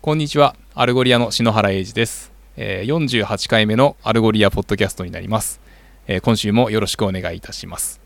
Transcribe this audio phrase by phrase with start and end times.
[0.00, 2.30] こんにちは、アルゴリアの篠原英二です。
[2.56, 5.60] えー48回目のアルゴリアポッドキャストになります。
[6.06, 8.00] えー今週もよろしくお願いいたします。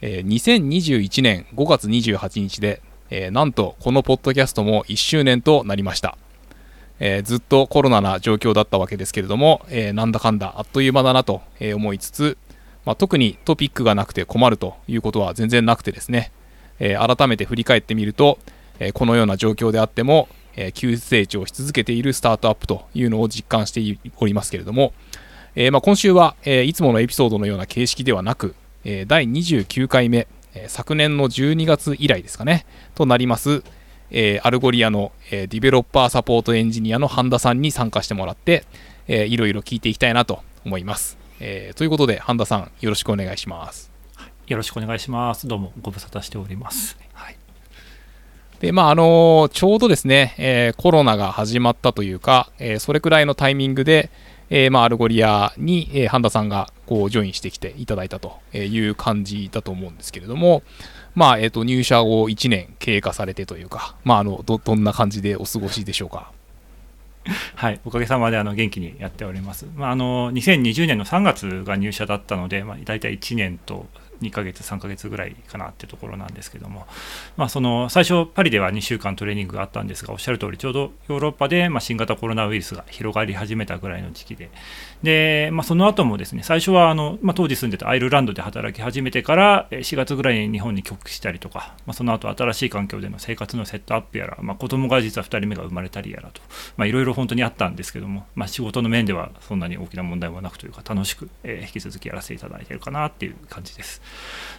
[0.00, 2.80] えー2021年5月28日で、
[3.10, 6.16] えーなんとこのポッドキャストも1周年となりました。
[6.98, 12.38] えずっとコロナな状況だったわけですけれども、えなんだかんだあっという間だなとえー思いつつ、
[12.86, 16.32] まあ、特にトピックがなくて困るということは全然なくてですね、
[16.80, 18.38] え改めて振り返ってみると、
[18.80, 20.26] えこのような状況であっても、
[20.60, 24.92] えー急成長し続けているスタートアップというのを実感しておりますけれども、
[25.54, 33.62] えーまあ、今週は、えーいつものエピソードのような形式ではなく、えー第29回目、えー昨年の12月以来ですかね、となります、
[34.10, 38.64] えーアルゴリアの、えーディベロッパーサポートエンジニアの半田さんに参加してもらって、
[39.06, 41.18] えーいろいろ聞いていきたいなと思います。
[41.38, 43.92] えーということで、半田さん、よろしくお願いします。
[44.48, 45.46] よろしくお願いします。
[45.46, 46.96] どうもご無沙汰しております。
[47.12, 47.37] はい。
[48.60, 54.10] で、まあ、あのちょうどですね、えーコロナが始まったというか、えーそれくらいのタイミングで、
[54.50, 60.62] えーまあ、アルゴリアに、えー半田さんがこうジョインしてきていただいたという感じだと思うんですけれども、
[61.14, 66.32] まあえー、と入社後1年経過されてというか、まあ、あのどどんな感じでお過ごしでしょうか？
[67.56, 69.66] はい、おかげさまであの元気にやっております。
[69.76, 73.86] まあ、あの2020年の3月が入社だったので、まあ、大体1年と
[74.22, 76.86] 2ヶ月、3ヶ月ぐらいかなってところなんですけども、
[77.36, 84.50] まあ、その最初、パリでは2週間トレーニングがあったんですが、おっしゃる通り、ちょうどヨーロッパで、ま、新型コロナウイルスが広がり始めたぐらいの時期で、
[85.02, 104.02] でまあ、その後もですね最初はあの、まあ、当時住んでたアイルランドで働き始めてから、4月ぐらいに日本に帰国したりとか、まあ、その後新しい環境での生活のセットアップやら、まあ、子供が実は2人目が生まれたりやらと、いろいろ本当にあったんですけども、まあ、仕事の面ではそんなに大きな問題もなくというか楽しく、え引き続きやらせていただいているかなっていう感じです。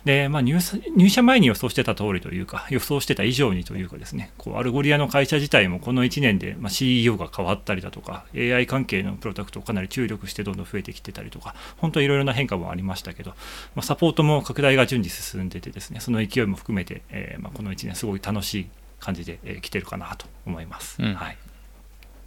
[0.05, 13.35] で、まあ、入社入社前に予想してた通りというか予想してた以上にというかですねこうアルゴリアの会社自体もこの1年で、まあ、CEO が変わったりだとか AI 関係のプロダクトをかなり注力してどんどん増えてきてたりとか本当にいろいろな変化もありましたけど、ま
[13.77, 18.69] あ、サポートも拡大が順次進んでてですねその勢いも含めて、えーまあ、この1年すごい楽しい
[18.99, 20.97] 感じで、えー来てるかなと思います。
[21.01, 21.13] うん。
[21.13, 21.37] はい。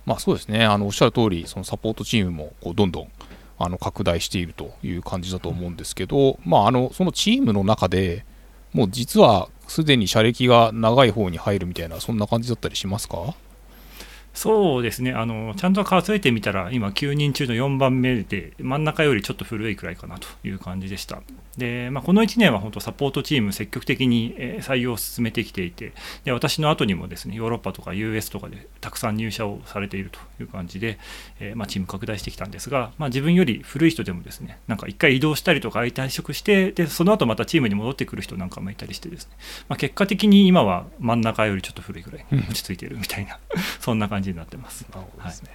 [0.04, 3.08] まあそうですね、あのおっしゃる通り、そのサポートチームもこうどんどん
[3.64, 8.24] あの拡大しているという感じだと思うんですけど、まあ、あのそのチームの中で
[8.72, 13.34] もう実はすでに射歴が長い方に入るみたいな、そんな感じだったりしますか？
[14.34, 15.12] そうですね。
[15.12, 21.22] あのちゃんと数えてみたら今9人中の4番目で真ん中よりちょっと古いくらいかなという感じでした。
[21.56, 25.92] で、まあ、この1年は本当サポートチーム積極的に採用を進めてきていて
[26.24, 30.98] で私の後にもですねヨーロッパとか US とかでたくさん入社をされているという感じで、
[31.40, 39.32] えーまあ、チーム拡大してきたんですが、まあ、自分より古い人でもですねなんか一回異動したりとか退職してでその後またチームに戻ってくる人なんかもいたりしてですね、
[39.68, 43.38] ま、結果的に今は真ん中よりちょっと古いぐらい落ち着いているみたいな
[43.80, 44.86] そんな感じになってます。
[44.90, 45.50] なるほどですね。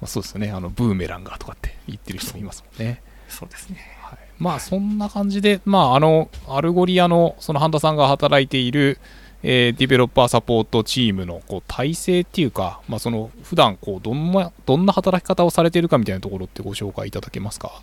[0.00, 3.02] まあ、そうですよねあの、ブーメランがとかって言ってる人もいますもんね。
[3.28, 3.78] そうですね。
[4.00, 9.00] はい、まあそんな感じで、まあ、あのアルゴリアのその半田さんが働いている、
[9.42, 17.82] えーディベロッパーサポートチームのこう体制っていうか、まあ、その普段こうどんなどんな働き方をされているかみたいなところってご紹介いただけますか？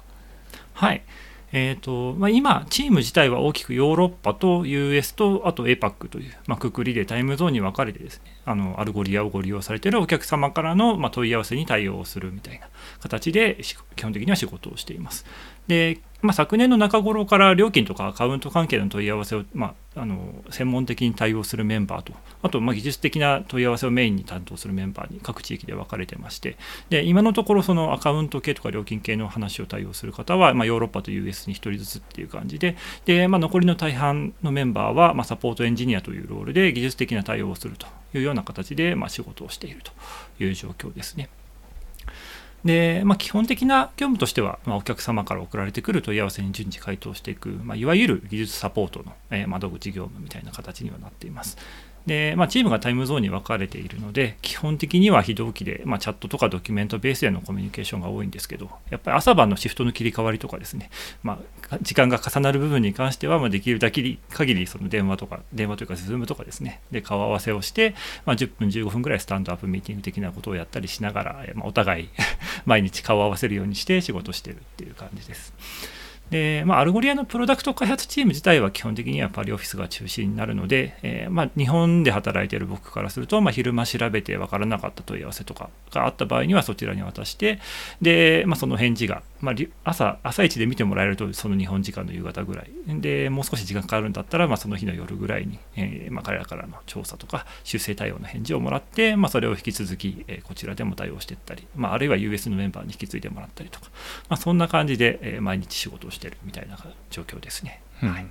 [0.74, 1.04] はい。
[1.56, 12.68] えーとまあ、今、チーム自体は大きくヨーロッパと US とあと APAC という、まあ、くくりでタイムゾーンに分かれてですねあのアルゴリアをご利用されているお客様からの、まあ、問い合わせに対応するみたいな
[13.02, 13.60] 形で
[13.96, 15.26] 基本的には仕事をしています。
[15.68, 22.14] でまあ、昨年の中頃から料金とかアカウント関係の問い合わせを、まあ、あの専門的に対応するメンバーと。
[22.42, 26.56] あとまあ技術的な問い合わせをメインに担当するメンバーに各地域で分かれてまして。
[26.90, 32.78] で今のところそのアカウント系とか料金系の話を対応する方は、まあ、ヨーロッパと US に1人ずつっていう感じで。
[33.04, 37.86] で、まあ、残りの大半のメンバーは、まあ、サポートエンジニアというロールで技術的な対応をすると
[38.18, 39.92] いうような形で、まあ、仕事をしていると
[40.42, 41.28] いう状況ですね。
[42.66, 51.58] でまあ、基本的な業務としては、まあ、お客様から送られてくる問い合わせに順次回答していく、まあ、いわゆる技術サポートの、えー窓口業務みたいな形にはなっています。
[52.06, 60.90] で、まあ、チームがタイムゾーンに分かれているので、基本的には非同期で、まあ、チャットとかドキュメントベースでのコミュニケーションが多いんですけど、やっぱり朝晩のシフトの切り替わりとかですね、
[61.24, 61.40] ま
[61.70, 67.96] あ、時間が重なる部分に関しては、まあ、できるだけ限りその電話とか、電話というか、ズームとかですね、で顔合わせをして、
[68.26, 72.10] まあ、10分、15分ぐらいスタンドアップミーティング的なことをやったりしながら、まあ、お互い
[72.66, 75.54] 毎日顔を合わせるようにして仕事してるっていう感じです。
[76.34, 87.60] で、まあ、アルゴリアのプロダクト開発チーム自体は基本的にはパリオフィスが中心になるので、えー、まあ、日本で働いている僕からすると、まあ、昼間調べて分からなかった問い合わせとかがあった場合にはそちらに渡して
[88.02, 92.72] で、まあ、その返事が、まあ、朝朝一で見てもらえるとその日本時間の夕方ぐらい。
[92.88, 103.88] でもう少し時間かかるんだったら、まあ、その日の夜ぐらいに、えー、まあ、彼らからの調査とか修正対応の返事をもらって、まあ、それを引き続き、えー、こちらでも対応していったり、まあ、あるいは US のメンバーに引き継いでもらったりとか、
[104.30, 106.78] まあ、そんな感じで、え、毎日仕事をしてるみたいな
[107.10, 107.82] 状況ですね。
[108.02, 108.26] うん、はい。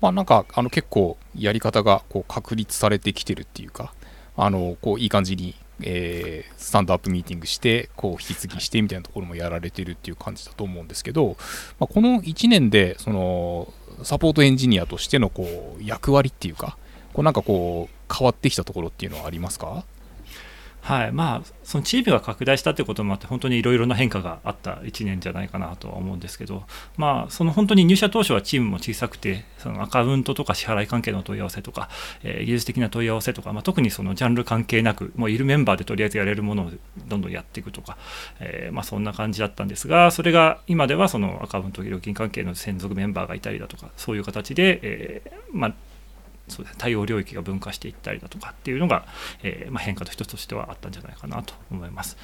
[0.00, 3.94] まあ、なんかあの結構やり方がこう確立されてきてるっていうか
[4.36, 11.36] あのこういい感じに、えー、スタンドアップミーティングしてこう引き継ぎしてみたいなところもやられてるっていう感じだと思うんですけど、
[11.78, 16.76] まあ、この1年でそのサポートエンジニアとしてのこう役割っていうか
[17.14, 19.84] こうなんかこう変わってきたところっていうのはありますか？
[20.84, 21.12] はい。
[21.12, 26.64] まあ、そのチームが拡大したということもあって本当にいろいろな変化があった1年じゃないかなとは思うんですけど、
[26.98, 31.88] まあ、その本当に入社当初はチームも小さくてそのアカウントとか支払い関係の問い合わせとか、
[32.22, 36.70] えー、技術的な問い合わせとか、まあ、特にそのジャンル関係なくもういるメンバーでとりあえずやれるものを
[37.08, 37.96] どんどんやっていくとか、
[38.40, 45.74] えー、まあ、そんな感じだったんですがそれが今ではそのアカウント料金関係の専属メンバーがいたりだとかそういう形で、えー、まあ
[46.48, 49.06] そうです対応領域が分化していったりだとかっていうのが、
[49.42, 52.16] えー、まあ、変化の一つとしてはあったんじゃないかなと思います。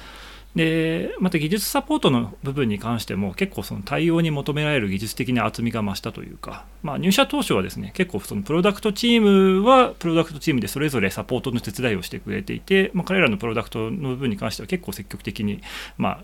[0.55, 9.21] でまた技術サポートの部分に関しても結構その対応に求められる技術的な厚みが増したというか、まあ、入社当初はですね結構そのプロダクトチー
[9.61, 15.61] ムはプロダクトチームでそれぞれサポートの手伝いをしてくれていて、まあ、彼らのプロダクトの部分に関しては結構積極的に、
[15.97, 16.23] まあ、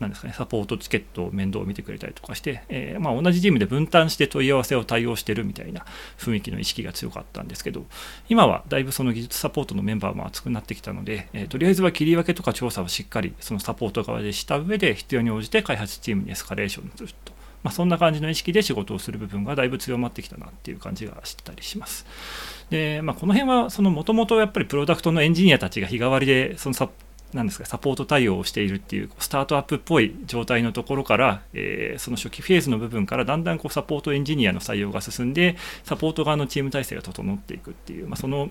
[0.00, 5.84] なんですかね、サポートチケットを面倒を見てくれたりとかして、えー、まあ、同じチームで分担して問い合わせを対応してるみたいな
[6.18, 7.84] 雰囲気の意識が強かったんですけど、
[8.30, 17.38] 今はだいぶその技術サポートのメンバーも厚くなってきたので、えー、とりあえずは切り分けとか調査をしっかりそのサポート側でした上で、必要に応じて開発チームにエスカレーションすると。
[17.62, 22.06] まあ、そんな感じの意識で仕事をする部分がだいぶ強まってきたなっていう感じがしたりします。
[22.70, 26.88] で、まあ、この辺はもともとやっぱりプロダクトのエンジニアたちが日替わりでそのサ
[27.32, 38.50] なんですかサポート対応をしているっていうスタートアップっぽい状態のところから、えー、その初期フェーズの部分からだんだんこうサポートエンジニアの採用が進んでサポート側のチーム体制が整っていくっていう、まあ、その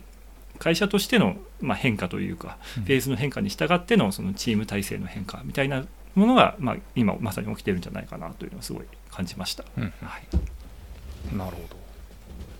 [0.59, 5.85] 会社としての、まあ、変化というか、フェーズの変化に従ってのそのチーム体制の変化みたいな
[6.15, 9.63] ものが、まあ、今まさに起きてるんじゃないかなというのをすごい感じました。
[9.77, 11.79] うん、はい、なるほど。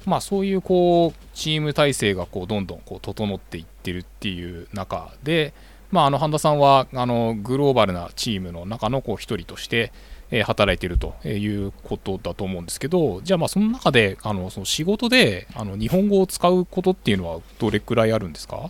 [0.05, 5.53] まあ、そういうこうチーム体制がこうどんどんこう整っていってるっていう中で、
[5.91, 9.91] まあ、あの半田さんはあのグローバルなチームの中の一人として、
[10.31, 18.69] え、働いているということだと思うんですけどじゃあまあその中であのその仕事であの日本語を使うことっていうのはどれくらいあるんですか？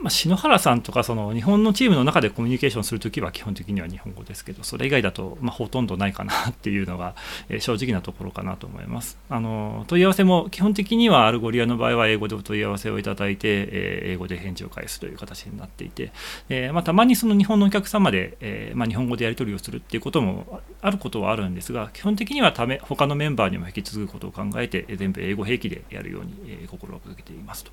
[0.00, 7.16] まあ、篠原さんとかその日本のチームの中でコミュニケーションするときは基本的には日本語ですけどそれ以外だとまほとんどないかなっていうのが、
[7.58, 16.12] 正直なところかなと思いますあの問い合わせも基本的にはアルゴリアの場合は英語でお問い合わせをいただいて、英語で返事を返すという形になっていて、
[16.48, 27.72] えま、たまにその日本のお客様で、えま、日本語でやり取りをするっていうこともあることはあるんですが基本的にはまあ他のメンバーにも引き継ぐことを考えて全部英語表記でやるように、心がけていますと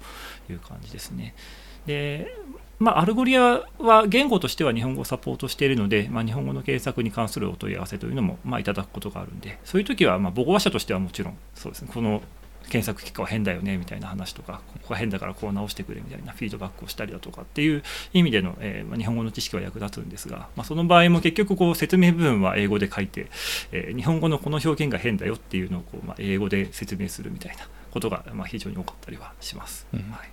[0.52, 1.36] いう感じですね。
[1.86, 2.34] で
[2.78, 12.22] まあ、アルゴリアは言語としては日本語をサポートしているので、まあ、日本語の検索に関するお問い合わせというのも、まあ、いただくことがあるんで、そういう時は、まあ、母語話者としてはもちろん、そうですね、この
[12.70, 17.84] 検索結果は変だよねみたいな話とか、ここが変だからこう直してくれみたいなフィードバックをしたりだとかっていう
[18.14, 23.28] 意味での、えーまあ、日本語の知識は役立つんですが、まあ、その場合も結局こう説明部分は英語で書いて、
[23.72, 29.88] えー、日本語のこの表現が変だよっていうのをこう、まあ、英語で説明するみたいなことが、まあ、非常に多かったりはします。
[29.94, 30.30] うん、はい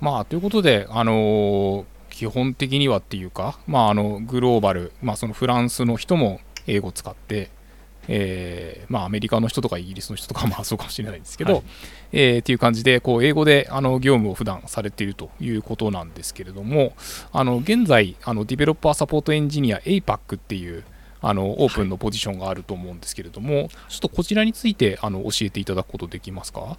[0.00, 7.50] まあ、ということで、あのー、基本的にはっていうか、まあ、あのグローバル、まあ、そのフランスの人も英語を使って、
[8.08, 11.62] えーまあ、アメリカの人とかイギリスの人とか まあそうかもしれないんですけど、はい、
[12.12, 16.94] えー、っていう感じでこう英語であの業務を普段されているということなんですけれども
[17.32, 20.84] あの現在あのディベロッパーサポートエンジニア APAC っていう
[21.22, 26.60] あのオープンのポジションがあると思うんですけれども、はい、ちょっとこちらについてあの教えていただくことできますか？
[26.60, 26.76] は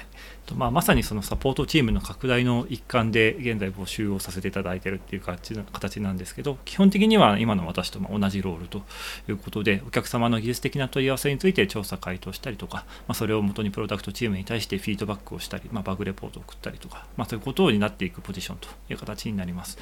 [0.00, 0.13] い
[0.54, 8.82] まあ、まさにそのサポートチームの拡大の一環で現在募集をさせていただいているっていう形なんですけど基本的には今の私と同じロールと
[9.28, 19.78] いうことでお客様の技術的な問い合わせについて調査回答したりとか、まあ、それをもとにプロダクトチームに対してフィードバックをしたり、まあ、バグレポートを送ったりとか、ま、そういうことになっていくポジションという形になります。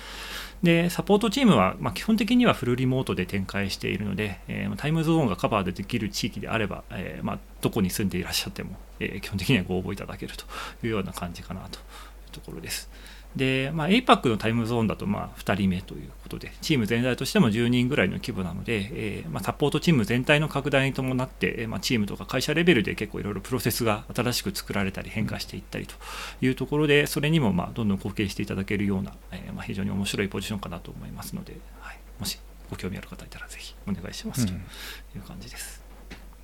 [0.62, 10.44] でサポートチームは、まあ、基本的にはフルリモートで展開しているので、えー、タイムゾーンがカバーでできる地域であれば、えーまあ、どこに住んでいらっしゃっても、えー、基本的にはご応募いただけると
[10.84, 12.88] いうような感じかなというところです。
[13.36, 25.94] で、まあ、APAC のタイムゾーンだとまあ2人目ということで、チーム全体としても10人ぐらいの規模なので、えー、まあ、サポートチーム全体の拡大に伴って、まあ、チームとか会社レベルで結構いろいろプロセスが新しく作られたり変化していったりと
[26.40, 32.38] いうところで、それにもまあどんどん貢献していただけるような、えー、まあ、非常に面白いポジションかなと思いますので、はい、もし
[32.70, 34.56] ご興味ある方いたらぜひお願いしますとい
[35.18, 35.81] う感じです。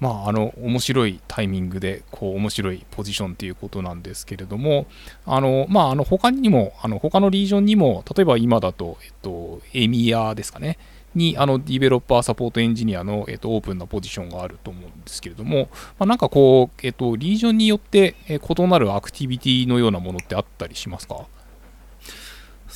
[0.00, 4.86] まあ、あの面白いタイミングでこう面白いポジションということなんですけれども
[5.26, 10.78] あの、まあ、あの他にもあの他のリージョンにも例えば今だと、えっと、エミアですかね。
[11.14, 21.26] にあのディベロッパーサポートエンジニアの、えっと、オープンなポジションがあると思うんですけれども、まあ、なんかこう、えっと、リージョンによって、異なるアクティビティのようなものってあったりしますか？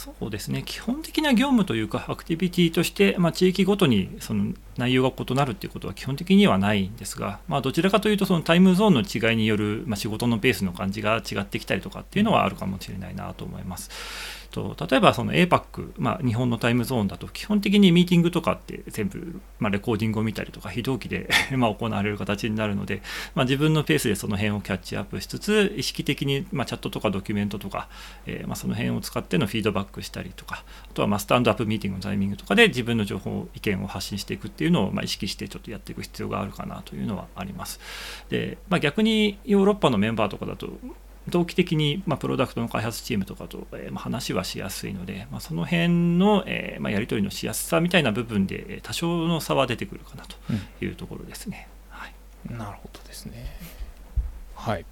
[0.02, 14.41] そうですね基本的な業務というかアクティビティとして、まあ、地域ごとにその内容が異なるということは基本的にはないんですが、まあ、どちらかというとそのタイムゾーンの違いによる、まあ、仕事のペースの感じが違ってきたりとかっていうのはあるかもしれないなと思います。
[14.52, 23.02] と例えばその APAC、まあ、日本のタイムゾーンだと基本的にミーティングとかって全部、まあ、レコーディングを見たりとか非同期で ま行われる形になるので、
[23.34, 27.88] まあ、自分のペースでその辺をキャッチアップしつつ意識的に、ま、チャットとかドキュメントとか、
[28.26, 37.80] えー、まその辺を使ってのフィードバックしたりとかあとはまスタンドアップミーティングのタイミングとかで自分の情報意見を発信していくっていうのをま意識してちょっとやっていく必要があるかなというのはあります。
[38.28, 40.78] で、ま、逆にヨーロッパのメンバーとかだと
[41.28, 50.36] 同期的に、まあ、プロダクトの開発チームとかと、えー、まあ、話はしやすいので、まあ、その辺の、えーまあ、やり取りのしやすさみたいな部分で多少の差は出てくるかなと
[50.84, 51.68] いうところですね。
[51.92, 52.14] うん、はい、
[52.58, 53.56] なるほどですね。
[54.54, 54.84] はい。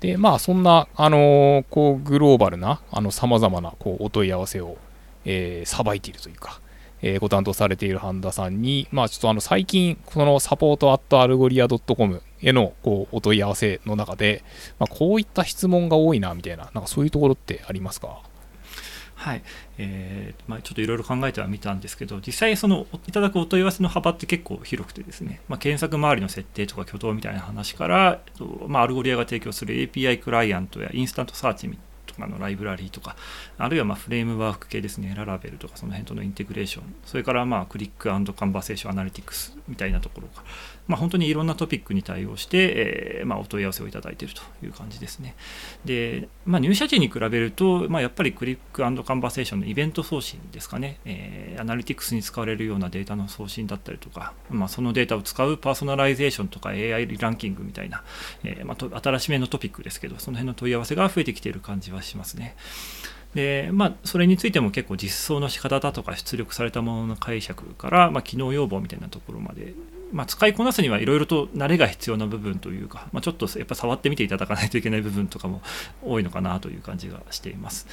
[0.00, 2.80] で、まあ、そんな、あのー、こう、グローバルな、
[3.10, 4.76] さまざまな、こう、お問い合わせを、
[5.24, 6.60] えー、さばいているというか、
[7.02, 14.44] えー、ご担当されている半田さんに、まあ、ちょっとあの最近、このサポートアットアルゴリア .com へのこうお問い合わせの中で、
[14.78, 18.22] まあ、こういった質問が多いなみたいな、なんかそういうところってありますか？
[19.16, 19.42] はい、
[19.78, 28.20] えーまあ、ちょっといろいろ考えてはみたんですけど実際そのいただくお問い合わせの幅って結構広くてですね、まあ、検索周りの設定とか挙動みたいな話から、
[28.68, 31.68] まあ、アルゴリアが提供する API クライアントやインスタントサーチ
[32.04, 33.16] とかのライブラリーとか、
[33.58, 40.44] あるいはまフレームワーク系ですね、ララベルとかその辺とのインテグレーション、それからまあクリックコンバージョンアナリティクスみたいなところか
[40.88, 45.34] まあ、本当にいろんなトピックに対応して、えー、まあ、お問い合わせをいただいているという感じですね。
[45.84, 58.04] で、まあ、入社時に比べると、ま、やっぱりクリックコンバージョンのイベント送信ですかね、えー、アナリティクスに使われるようなデータの送信だったりとか、まあ、そのデータを使うパーソナライゼーションとか AI ランキングみたいな、
[58.44, 62.56] えー、まあ、新しめのトピックですけど、その辺の問い合わせが増えてきている感じはしますね。
[63.34, 69.74] でまあ、それについても結構実装の仕方だとか出力されたものの解釈から、まあ、機能要望みたいなところまで
[70.16, 75.60] まあ、使いこなすにはいろいろと慣れが必要な部分というか、まあ、ちょっとやっぱ触ってみていただかないといけない部分とかも
[76.02, 77.86] 多いのかなという感じがしています。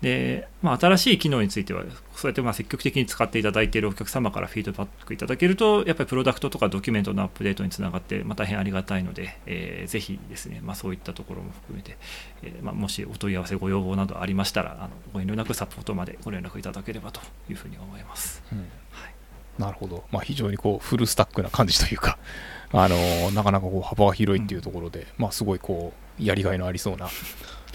[0.00, 1.82] で、まあ、新しい機能については、
[2.14, 11.96] そうやってまあ積極的に使っていただいているお客様からフィードバックいただけると、やっぱりプロダクトとかドキュメントのアップデートにつながって、まあ、大変ありがたいので、えー、ぜひですね、まあ、そういったところも含めて、
[12.42, 18.42] えーまあ、もしお問い合わせ、ご要望などありましたら、あのご遠慮なくサポートまでご連絡いただければというふうに思います。
[18.52, 19.13] うん、はい
[19.58, 22.18] なるほど、まあ、非常にこうフルスタックな感じというか、
[22.72, 27.08] あのー、なかなかこう幅が広いっていうところで、うん、まあ、すごいこうやりがいのありそうな、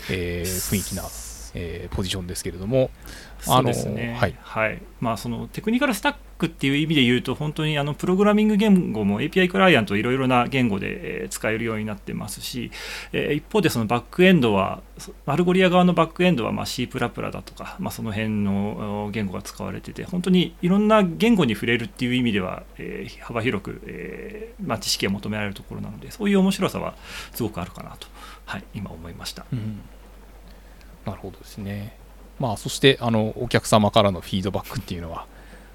[0.10, 1.04] えー、雰囲気な
[1.54, 2.90] えー、ポジションですけれども、
[3.40, 12.72] そうですね、はい、はい、まあ、そのテクニカルスタックっていう意味で言うと、本当にあのプログラミング言語も API クライアントいろいろな言語で使えるようになってますし、
[13.14, 14.82] えー、一方でそのバックエンドは、
[15.26, 26.96] アルゴリア側のバックエンドはまあ C++ だとか、まあ、その辺の言語が使われてて、本当にいろんな言語に触れるっていう意味では、えー、幅広く、えーまあ、知識が求められるところなので、そういう面白さは
[27.34, 28.08] すごくあるかなと、
[28.46, 29.46] はい、今思いました。
[29.54, 29.82] うん
[31.10, 31.98] なるほどですね。
[32.40, 35.26] まあ、そしてあのお客様からのフィードバックっていうのは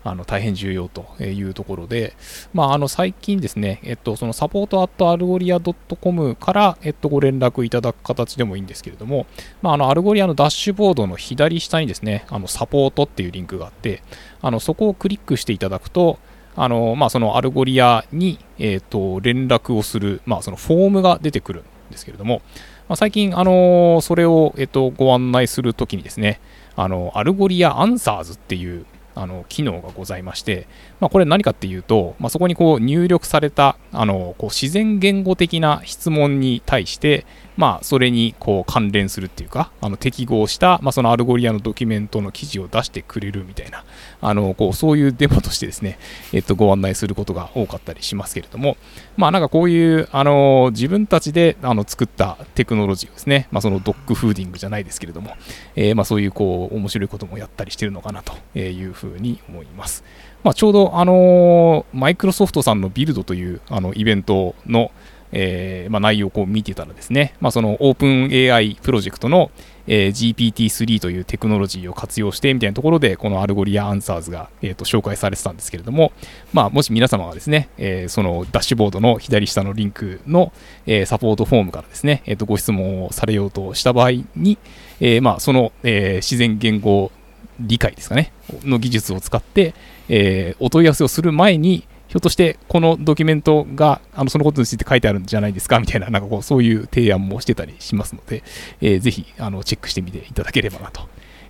[0.03, 2.15] あの大変重要というところで、
[2.53, 9.27] まあ、あの最近ですね、えっと、そのサポートアットアルゴリア .com から、えっと、ご連絡いただく形でもいいんですけれども、
[9.63, 14.03] まあ、あのアルゴリアのダッシュボードの左下にですね、あのサポートっていうリンクがあって、
[14.43, 16.19] あのそこをクリックしていただくと、
[16.57, 22.43] あのまあ、そのアルゴリアに、えっと、連絡をする、まあ、そのフォームが出てくるんですけれども、
[22.89, 26.41] まあ、最近、あのそれを、えっと、ご案内するときにですね、
[26.77, 30.67] あのアルゴリアアンサーズっていうあの機能がございまして、
[31.01, 37.27] まあ、これ何かっていうと、まあ、そこにこう入力されたあのこう自然言語的な質問に対して、
[37.57, 43.85] まあ、それにこう関連するっていうか、あの適合した、まあ、そのアルゴリアのドキュメントの記事を出してくれるみたいな、
[44.21, 45.99] あのこうそういうデモとしてですね、
[46.33, 48.77] えっと、ご案内することが多かったりしますけれども、
[49.17, 55.37] まあ、なんかこういうあの自分たちであの作ったテクノロジーをですね、まあ、そのドッグフーディングじゃないですけれども、
[55.77, 60.05] えー、まあそういうこう面白いこともやったりしてるのかなというふうに思います。
[60.43, 64.91] まあ、ちょうど、あのマイクロソフトさんのビルドというあのイベントの、
[65.37, 69.51] えー、まあ、内容をこう見てたらですね、まあ、そのオープン AI プロジェクトの、
[69.89, 76.13] えー、GPT-3 というテクノロジーを活用してみたいなところで、このアルゴリアアンサーズが、えー、と紹介されてたんですけれども、
[76.53, 80.53] まあ、もし皆様がですね、えー、そのダッシュボードの左下のリンクの、
[80.87, 84.57] え、サポートフォームからですね、えー、とご質問をされようとした場合に、
[85.01, 87.11] え、まあその、え、自然言語
[87.59, 89.75] 理解ですかね、の技術を使って、
[90.09, 95.81] え、お問い合わせをする前に、ひょっとしてこのドキュメントがあのそのことについて書いてあるんじゃないですか？
[95.81, 98.45] みたいな、なんかこうそういう提案もしてたりしますので、
[98.81, 101.09] えー、ぜひあのチェックしてみていただければなと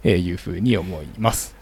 [0.08, 1.54] いうふうに思います。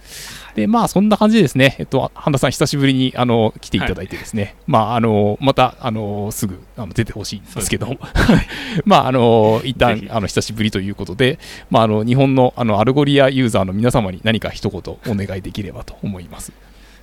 [0.55, 7.99] で、まあ、そんな感じでですね、えっと、半田さん、久しぶりにあの来ていただいてですね、はい、まあ、あのまたあのすぐあの出てほしいんですけども、
[8.87, 11.41] まあ、あの一旦あの久しぶりということで、
[11.71, 16.53] まあ、あの日本のあの Algolia ユーザーの皆様に何か一言お願いできればと思います。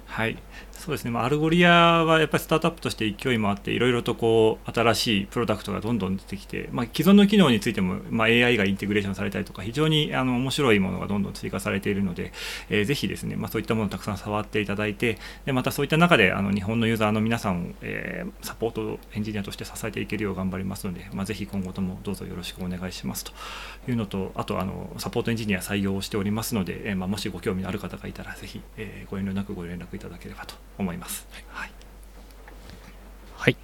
[0.05, 0.37] はい
[0.79, 12.31] そうですね、まあ、 Algolia はやっぱりスタートアップとして勢いもあっていろいろとこう新しいプロダクトがどんどん出てきて、まあ、既存の機能についても、まあ、AI がインテグレーションされたりとか非常にあの面白いものがどんどん追加されているので、
[12.69, 23.33] えー、ぜひですね、まあ、そういったものをたくさん触っていただいてでまたそういった中であの日本のユーザーの皆さんを、えー、サポートエンジニアとして支えていけるよう頑張りますので、まあ、ぜひ今後ともどうぞよろしくお願いしますと。
[23.87, 31.27] いうのとあとあのサポートエンジニア採用をしておりますので、えーまあ、もしご興味のある方がいたらぜひ、えー、ご遠慮なくご連絡いただければと思います。
[31.31, 31.71] はいはい。
[33.35, 33.57] はい。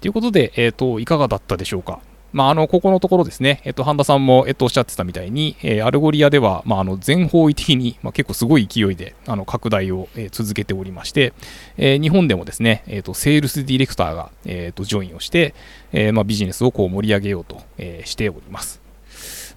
[0.00, 2.00] ということで、えっ、ー、と、いかがだったでしょうか？
[2.32, 11.32] まあ、あの、ここのところですね、えっと、半田さんも、えっと、おっしゃってたみたいに、えー、 Algolia では、まあ、あの、全方位的に、まあ、結構すごい勢いで、あの、拡大を、えー、続けておりまして、
[11.76, 15.54] えー、日本でもですね、えっと、セールスディレクターが、えっと、ジョインをして、
[15.92, 18.83] えまあ、ビジネスをこう盛り上げようと、えしております。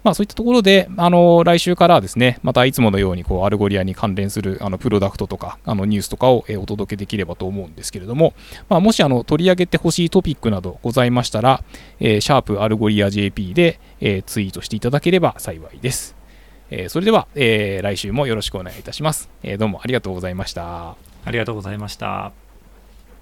[0.04, 8.34] まあ、そういったところで、あの来週からですね、またいつものようにこう Algolia に関連するあのプロダクトとかあのニュースとかを、えお届けできればと思うんですけれども、
[8.70, 11.64] まあ、もしあの取り上げてほしいトピックなどございましたら、
[12.00, 16.16] え、シャープ Algolia JP で、え、ツイートしていただければ幸いです。
[16.70, 19.58] え、それでは、え、来週もよろしくお願いいたします、え。
[19.58, 20.96] どうもありがとうございました。
[21.26, 22.47] ありがとうございました。